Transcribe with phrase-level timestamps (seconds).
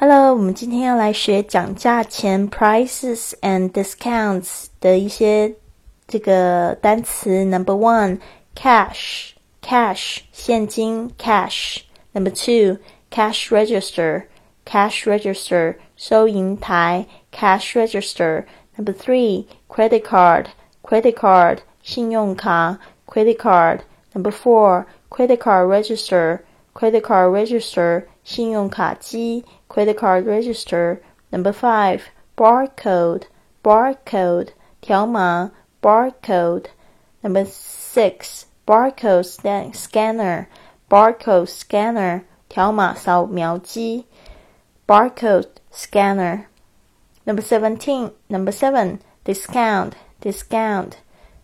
[0.00, 5.54] Hello，我们今天要来学讲价钱 （prices and discounts） 的一些
[6.06, 7.44] 这个单词。
[7.44, 8.20] Number one,
[8.54, 9.30] cash,
[9.62, 11.78] cash 现金 cash.
[12.12, 12.78] Number two,
[13.10, 14.24] cash register,
[14.66, 18.44] cash register 收银台 cash register.
[18.76, 20.46] Number three, credit card,
[20.82, 23.80] credit card 信用卡 credit card.
[24.12, 26.40] Number four, credit card register,
[26.74, 30.98] credit card register 信用卡机 credit card register.
[31.30, 32.00] Number five,
[32.36, 33.24] barcode,
[33.62, 34.48] barcode
[34.80, 35.52] 条码
[35.82, 36.66] barcode.
[37.22, 39.24] Number six, barcode
[39.72, 40.46] scanner,
[40.88, 44.06] barcode scanner 条码扫描机
[44.86, 46.46] barcode scanner.
[47.26, 50.92] Number seventeen, number seven, discount, discount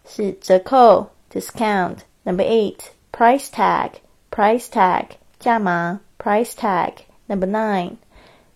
[0.06, 1.98] 是折扣 discount.
[2.24, 7.04] Number eight, price tag, price tag 价码 price tag.
[7.26, 7.96] Number nine,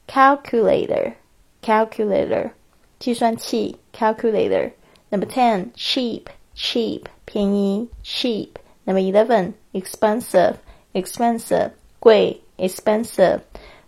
[0.06, 1.14] calculator,
[1.62, 2.50] calculator
[2.98, 4.72] 计算器 calculator.
[5.10, 8.58] Number ten, cheap, cheap 便宜 cheap.
[8.84, 10.56] Number eleven, expensive,
[10.92, 13.40] expensive 贵 expensive.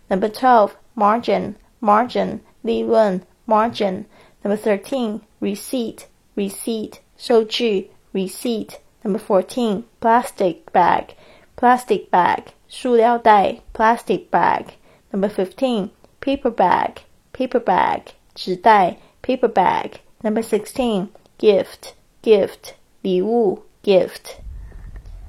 [0.09, 4.05] Number twelve, margin, margin 利润 margin.
[4.43, 8.79] Number thirteen, receipt, receipt 收据 receipt.
[9.03, 11.15] Number fourteen, plastic bag,
[11.55, 14.64] plastic bag 塑料袋 plastic bag.
[15.12, 16.94] Number fifteen, paper bag,
[17.32, 18.00] paper bag
[18.34, 19.92] 纸袋 paper bag.
[20.22, 21.06] Number sixteen,
[21.38, 24.38] gift, gift 礼物 gift.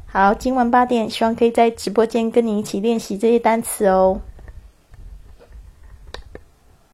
[0.07, 4.21] 好，今晚八点，希望可以在直播间跟你一起练习这些单词哦。